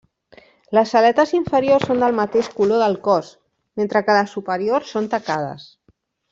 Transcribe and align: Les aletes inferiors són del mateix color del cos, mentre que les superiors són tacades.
Les 0.77 0.93
aletes 1.01 1.33
inferiors 1.39 1.85
són 1.91 2.01
del 2.05 2.17
mateix 2.21 2.49
color 2.61 2.81
del 2.85 2.97
cos, 3.09 3.31
mentre 3.83 4.05
que 4.09 4.19
les 4.21 4.35
superiors 4.41 4.93
són 4.97 5.15
tacades. 5.17 5.71